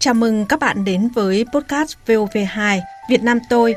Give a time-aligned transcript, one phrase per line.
[0.00, 3.74] Chào mừng các bạn đến với podcast VOV2 Việt Nam tôi.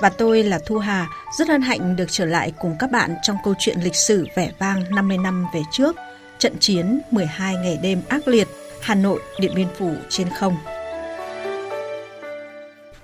[0.00, 3.36] Và tôi là Thu Hà, rất hân hạnh được trở lại cùng các bạn trong
[3.44, 5.96] câu chuyện lịch sử vẻ vang 50 năm về trước,
[6.38, 8.48] trận chiến 12 ngày đêm ác liệt,
[8.80, 10.56] Hà Nội, Điện Biên Phủ trên không.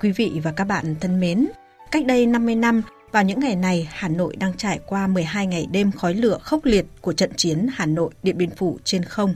[0.00, 1.48] Quý vị và các bạn thân mến,
[1.90, 2.82] cách đây 50 năm,
[3.12, 6.64] vào những ngày này, Hà Nội đang trải qua 12 ngày đêm khói lửa khốc
[6.64, 9.34] liệt của trận chiến Hà Nội Điện Biên Phủ trên không.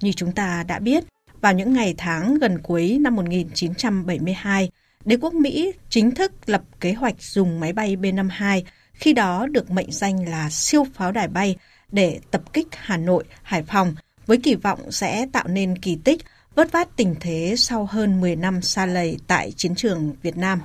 [0.00, 1.04] Như chúng ta đã biết,
[1.40, 4.70] vào những ngày tháng gần cuối năm 1972,
[5.04, 9.70] đế quốc Mỹ chính thức lập kế hoạch dùng máy bay B-52, khi đó được
[9.70, 11.56] mệnh danh là siêu pháo đài bay,
[11.92, 13.94] để tập kích Hà Nội, Hải Phòng
[14.26, 16.22] với kỳ vọng sẽ tạo nên kỳ tích
[16.54, 20.60] vớt vát tình thế sau hơn 10 năm xa lầy tại chiến trường Việt Nam.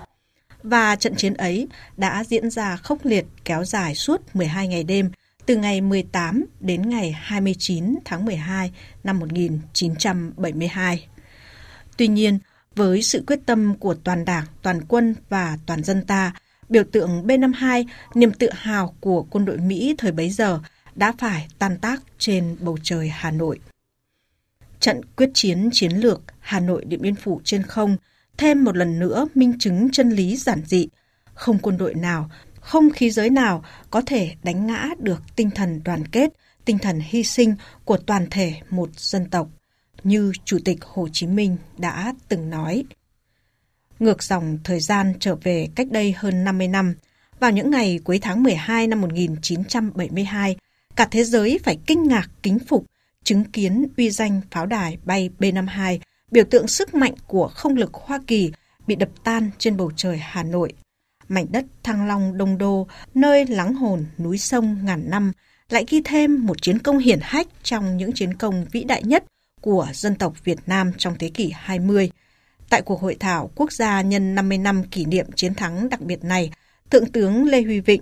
[0.64, 1.68] Và trận chiến ấy
[1.98, 5.12] đã diễn ra khốc liệt kéo dài suốt 12 ngày đêm,
[5.46, 8.72] từ ngày 18 đến ngày 29 tháng 12
[9.04, 11.08] năm 1972.
[11.98, 12.40] Tuy nhiên,
[12.76, 16.34] với sự quyết tâm của toàn đảng, toàn quân và toàn dân ta,
[16.70, 17.86] biểu tượng B-52,
[18.16, 20.60] niềm tự hào của quân đội Mỹ thời bấy giờ
[20.96, 23.60] đã phải tan tác trên bầu trời Hà Nội.
[24.80, 27.98] Trận quyết chiến chiến lược Hà Nội Điện Biên Phủ trên không
[28.38, 30.88] thêm một lần nữa minh chứng chân lý giản dị.
[31.34, 35.82] Không quân đội nào, không khí giới nào có thể đánh ngã được tinh thần
[35.84, 36.34] đoàn kết,
[36.66, 39.50] tinh thần hy sinh của toàn thể một dân tộc,
[40.04, 42.84] như Chủ tịch Hồ Chí Minh đã từng nói.
[44.00, 46.96] Ngược dòng thời gian trở về cách đây hơn 50 năm,
[47.40, 50.56] vào những ngày cuối tháng 12 năm 1972,
[50.96, 52.86] cả thế giới phải kinh ngạc kính phục
[53.24, 56.00] chứng kiến uy danh pháo đài bay B-52,
[56.34, 58.52] biểu tượng sức mạnh của không lực Hoa Kỳ
[58.88, 60.74] bị đập tan trên bầu trời Hà Nội.
[61.28, 65.32] Mảnh đất Thăng Long Đông Đô, nơi lắng hồn núi sông ngàn năm,
[65.70, 69.24] lại ghi thêm một chiến công hiển hách trong những chiến công vĩ đại nhất
[69.62, 72.12] của dân tộc Việt Nam trong thế kỷ 20.
[72.70, 76.24] Tại cuộc hội thảo quốc gia nhân 50 năm kỷ niệm chiến thắng đặc biệt
[76.24, 76.52] này,
[76.90, 78.02] Thượng tướng Lê Huy Vịnh,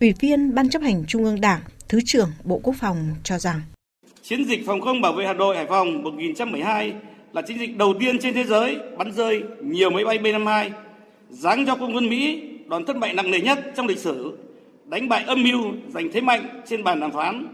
[0.00, 3.60] Ủy viên Ban chấp hành Trung ương Đảng, Thứ trưởng Bộ Quốc phòng cho rằng
[4.22, 6.94] Chiến dịch phòng không bảo vệ Hà Nội Hải Phòng 1912
[7.32, 10.70] là chiến dịch đầu tiên trên thế giới bắn rơi nhiều máy bay B-52,
[11.28, 14.38] giáng cho quân quân Mỹ đòn thất bại nặng nề nhất trong lịch sử,
[14.84, 17.46] đánh bại âm mưu giành thế mạnh trên bàn đàm phán,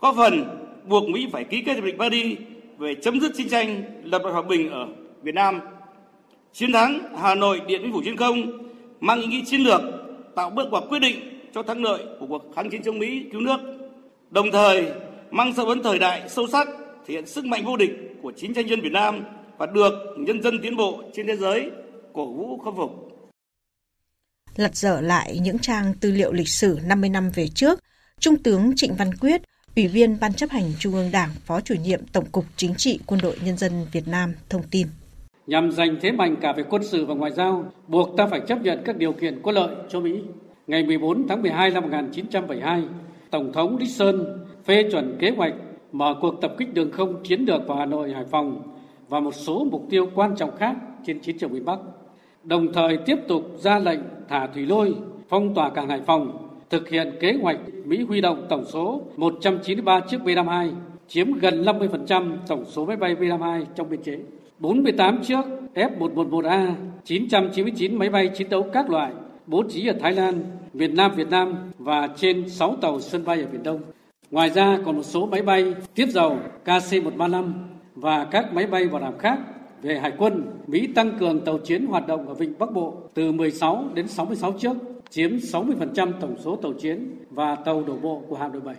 [0.00, 0.44] góp phần
[0.88, 2.38] buộc Mỹ phải ký kết hiệp định Paris
[2.78, 4.88] về chấm dứt chiến tranh, lập lại hòa bình ở
[5.22, 5.60] Việt Nam.
[6.52, 8.68] Chiến thắng Hà Nội Điện Biên Phủ trên không
[9.00, 9.80] mang ý nghĩa chiến lược,
[10.34, 11.16] tạo bước ngoặt quyết định
[11.54, 13.56] cho thắng lợi của cuộc kháng chiến chống Mỹ cứu nước.
[14.30, 14.86] Đồng thời
[15.30, 16.68] mang dấu ấn thời đại sâu sắc,
[17.06, 19.24] thể hiện sức mạnh vô địch của chính tranh nhân Việt Nam
[19.58, 21.70] và được nhân dân tiến bộ trên thế giới
[22.12, 22.90] cổ vũ khâm phục.
[24.56, 27.80] Lật dở lại những trang tư liệu lịch sử 50 năm về trước,
[28.20, 29.42] Trung tướng Trịnh Văn Quyết,
[29.76, 33.00] Ủy viên Ban chấp hành Trung ương Đảng, Phó chủ nhiệm Tổng cục Chính trị
[33.06, 34.86] Quân đội Nhân dân Việt Nam thông tin.
[35.46, 38.62] Nhằm giành thế mạnh cả về quân sự và ngoại giao, buộc ta phải chấp
[38.62, 40.20] nhận các điều kiện có lợi cho Mỹ.
[40.66, 42.82] Ngày 14 tháng 12 năm 1972,
[43.30, 45.54] Tổng thống Nixon phê chuẩn kế hoạch
[45.92, 48.62] mở cuộc tập kích đường không chiến lược vào Hà Nội, Hải Phòng
[49.08, 50.76] và một số mục tiêu quan trọng khác
[51.06, 51.78] trên chiến trường miền Bắc.
[52.44, 54.94] Đồng thời tiếp tục ra lệnh thả thủy lôi,
[55.28, 60.00] phong tỏa cảng Hải Phòng, thực hiện kế hoạch Mỹ huy động tổng số 193
[60.00, 60.70] chiếc B-52,
[61.08, 64.18] chiếm gần 50% tổng số máy bay B-52 trong biên chế.
[64.58, 65.44] 48 chiếc
[65.74, 66.72] F-111A,
[67.04, 69.12] 999 máy bay chiến đấu các loại
[69.46, 73.40] bố trí ở Thái Lan, Việt Nam, Việt Nam và trên 6 tàu sân bay
[73.40, 73.80] ở Biển Đông.
[74.30, 77.52] Ngoài ra còn một số máy bay tiếp dầu KC-135
[77.94, 79.38] và các máy bay bảo đảm khác
[79.82, 83.32] về hải quân, Mỹ tăng cường tàu chiến hoạt động ở Vịnh Bắc Bộ từ
[83.32, 84.72] 16 đến 66 chiếc,
[85.10, 88.74] chiếm 60% tổng số tàu chiến và tàu đổ bộ của hạm đội 7.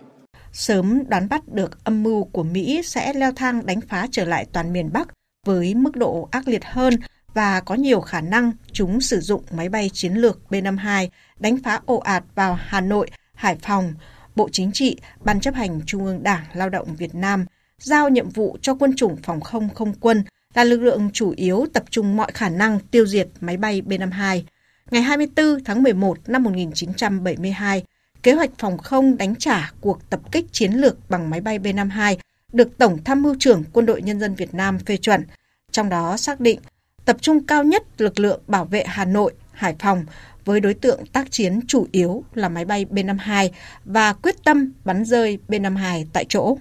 [0.52, 4.46] Sớm đoán bắt được âm mưu của Mỹ sẽ leo thang đánh phá trở lại
[4.52, 5.08] toàn miền Bắc
[5.46, 6.94] với mức độ ác liệt hơn
[7.34, 11.08] và có nhiều khả năng chúng sử dụng máy bay chiến lược B-52
[11.38, 13.92] đánh phá ồ ạt vào Hà Nội, Hải Phòng,
[14.36, 17.44] Bộ Chính trị, Ban chấp hành Trung ương Đảng Lao động Việt Nam
[17.78, 21.66] giao nhiệm vụ cho quân chủng phòng không không quân là lực lượng chủ yếu
[21.72, 24.42] tập trung mọi khả năng tiêu diệt máy bay B-52.
[24.90, 27.84] Ngày 24 tháng 11 năm 1972,
[28.22, 32.16] kế hoạch phòng không đánh trả cuộc tập kích chiến lược bằng máy bay B-52
[32.52, 35.24] được Tổng Tham mưu trưởng Quân đội Nhân dân Việt Nam phê chuẩn,
[35.70, 36.60] trong đó xác định
[37.04, 40.04] tập trung cao nhất lực lượng bảo vệ Hà Nội, Hải Phòng
[40.50, 43.48] với đối tượng tác chiến chủ yếu là máy bay B-52
[43.84, 46.56] và quyết tâm bắn rơi B-52 tại chỗ.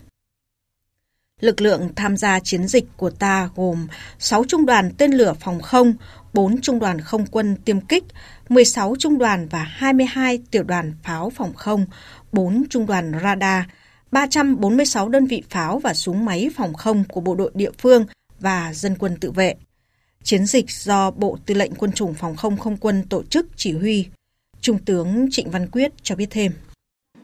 [1.40, 3.88] Lực lượng tham gia chiến dịch của ta gồm
[4.20, 5.94] 6 trung đoàn tên lửa phòng không,
[6.34, 8.04] 4 trung đoàn không quân tiêm kích,
[8.50, 11.86] 16 trung đoàn và 22 tiểu đoàn pháo phòng không,
[12.32, 13.64] 4 trung đoàn radar,
[14.12, 18.06] 346 đơn vị pháo và súng máy phòng không của bộ đội địa phương
[18.40, 19.56] và dân quân tự vệ.
[20.24, 23.72] Chiến dịch do Bộ Tư lệnh Quân chủng Phòng không Không quân tổ chức chỉ
[23.72, 24.06] huy.
[24.62, 26.52] Trung tướng Trịnh Văn Quyết cho biết thêm.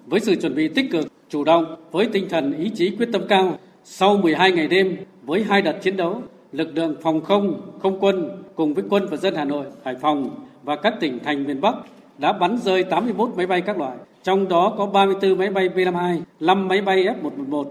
[0.05, 3.21] Với sự chuẩn bị tích cực, chủ động, với tinh thần ý chí quyết tâm
[3.29, 6.21] cao, sau 12 ngày đêm với hai đợt chiến đấu,
[6.51, 10.47] lực lượng phòng không, không quân cùng với quân và dân Hà Nội, Hải Phòng
[10.63, 11.75] và các tỉnh thành miền Bắc
[12.17, 16.21] đã bắn rơi 81 máy bay các loại, trong đó có 34 máy bay B-52,
[16.39, 17.65] 5 máy bay F-111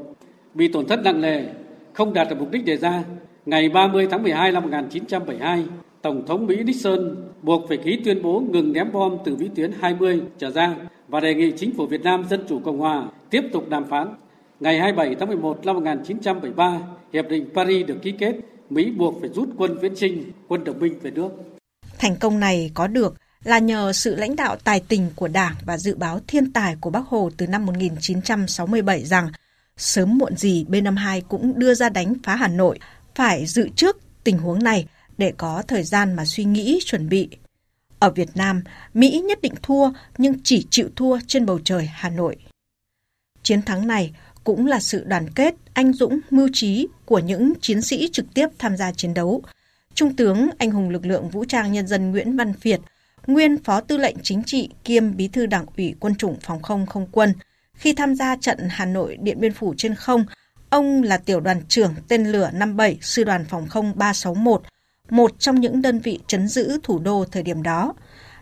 [0.54, 1.44] bị tổn thất nặng nề,
[1.92, 3.04] không đạt được mục đích đề ra.
[3.46, 5.64] Ngày 30 tháng 12 năm 1972,
[6.02, 9.72] Tổng thống Mỹ Nixon buộc phải ký tuyên bố ngừng ném bom từ vĩ tuyến
[9.80, 10.74] 20 trở ra
[11.08, 14.14] và đề nghị chính phủ Việt Nam Dân Chủ Cộng Hòa tiếp tục đàm phán.
[14.60, 16.78] Ngày 27 tháng 11 năm 1973,
[17.12, 18.34] Hiệp định Paris được ký kết,
[18.70, 21.28] Mỹ buộc phải rút quân viễn trinh, quân đồng minh về nước.
[21.98, 23.14] Thành công này có được
[23.44, 26.90] là nhờ sự lãnh đạo tài tình của Đảng và dự báo thiên tài của
[26.90, 29.28] Bác Hồ từ năm 1967 rằng
[29.76, 32.78] sớm muộn gì B-52 cũng đưa ra đánh phá Hà Nội,
[33.14, 34.86] phải dự trước tình huống này
[35.18, 37.28] để có thời gian mà suy nghĩ chuẩn bị.
[37.98, 38.62] Ở Việt Nam,
[38.94, 42.36] Mỹ nhất định thua nhưng chỉ chịu thua trên bầu trời Hà Nội.
[43.42, 44.14] Chiến thắng này
[44.44, 48.48] cũng là sự đoàn kết, anh dũng, mưu trí của những chiến sĩ trực tiếp
[48.58, 49.42] tham gia chiến đấu.
[49.94, 52.80] Trung tướng anh hùng lực lượng vũ trang nhân dân Nguyễn Văn Việt,
[53.26, 56.86] nguyên phó tư lệnh chính trị kiêm bí thư đảng ủy quân chủng phòng không
[56.86, 57.32] không quân,
[57.74, 60.24] khi tham gia trận Hà Nội Điện Biên Phủ trên không,
[60.74, 64.62] ông là tiểu đoàn trưởng tên lửa 57 sư đoàn phòng không 361,
[65.10, 67.94] một trong những đơn vị chấn giữ thủ đô thời điểm đó.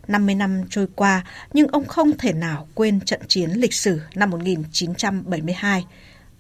[0.08, 4.31] 50 năm trôi qua, nhưng ông không thể nào quên trận chiến lịch sử năm
[4.31, 5.87] 1972.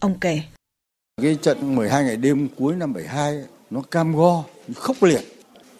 [0.00, 0.40] Ông kể.
[1.22, 4.44] Cái trận 12 ngày đêm cuối năm 72 nó cam go,
[4.76, 5.22] khốc liệt.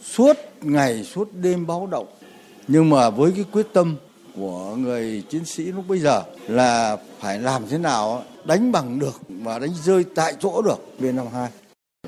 [0.03, 2.07] Suốt ngày, suốt đêm báo động.
[2.69, 3.97] Nhưng mà với cái quyết tâm
[4.37, 9.21] của người chiến sĩ lúc bây giờ là phải làm thế nào đánh bằng được
[9.29, 11.47] và đánh rơi tại chỗ được B-52.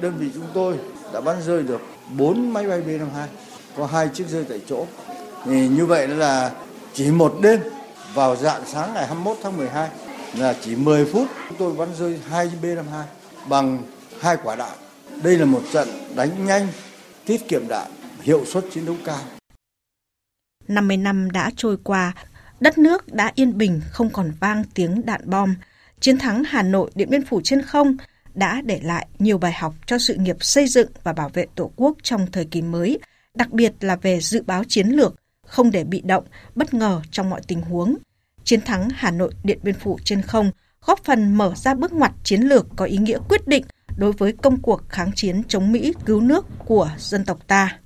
[0.01, 0.75] Đơn vị chúng tôi
[1.13, 1.81] đã bắn rơi được
[2.19, 3.27] 4 máy bay B-52,
[3.77, 4.87] có hai chiếc rơi tại chỗ.
[5.45, 6.53] Thì như vậy là
[6.95, 7.61] chỉ một đêm
[8.15, 9.89] vào dạng sáng ngày 21 tháng 12
[10.39, 13.03] là chỉ 10 phút chúng tôi bắn rơi hai B-52
[13.49, 13.83] bằng
[14.21, 14.73] hai quả đạn.
[15.23, 16.69] Đây là một trận đánh nhanh,
[17.25, 17.91] tiết kiệm đạn,
[18.23, 19.21] hiệu suất chiến đấu cao.
[20.69, 22.13] 50 năm đã trôi qua,
[22.61, 25.55] đất nước đã yên bình không còn vang tiếng đạn bom.
[26.01, 27.97] Chiến thắng Hà Nội Điện Biên Phủ trên không
[28.35, 31.71] đã để lại nhiều bài học cho sự nghiệp xây dựng và bảo vệ Tổ
[31.77, 32.99] quốc trong thời kỳ mới,
[33.35, 35.15] đặc biệt là về dự báo chiến lược,
[35.47, 36.25] không để bị động,
[36.55, 37.97] bất ngờ trong mọi tình huống.
[38.45, 40.51] Chiến thắng Hà Nội Điện Biên Phủ trên không
[40.87, 43.65] góp phần mở ra bước ngoặt chiến lược có ý nghĩa quyết định
[43.97, 47.79] đối với công cuộc kháng chiến chống Mỹ cứu nước của dân tộc ta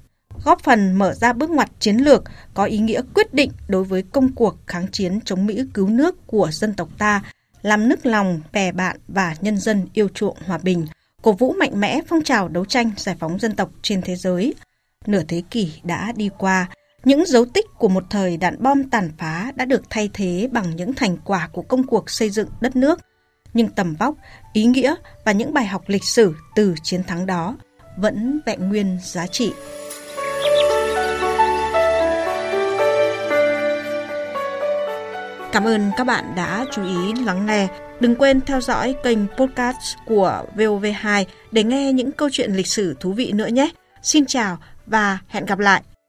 [0.44, 2.25] góp phần mở ra bước ngoặt chiến lược
[2.55, 6.26] có ý nghĩa quyết định đối với công cuộc kháng chiến chống Mỹ cứu nước
[6.26, 7.23] của dân tộc ta,
[7.62, 10.87] làm nức lòng bè bạn và nhân dân yêu chuộng hòa bình,
[11.23, 14.55] cổ vũ mạnh mẽ phong trào đấu tranh giải phóng dân tộc trên thế giới.
[15.06, 16.69] Nửa thế kỷ đã đi qua,
[17.05, 20.76] những dấu tích của một thời đạn bom tàn phá đã được thay thế bằng
[20.76, 23.00] những thành quả của công cuộc xây dựng đất nước.
[23.55, 24.14] Nhưng tầm vóc,
[24.52, 24.94] ý nghĩa
[25.25, 27.56] và những bài học lịch sử từ chiến thắng đó
[27.96, 29.52] vẫn vẹn nguyên giá trị.
[35.52, 37.68] Cảm ơn các bạn đã chú ý lắng nghe.
[38.00, 42.96] Đừng quên theo dõi kênh podcast của VOV2 để nghe những câu chuyện lịch sử
[43.00, 43.70] thú vị nữa nhé.
[44.02, 45.82] Xin chào và hẹn gặp lại.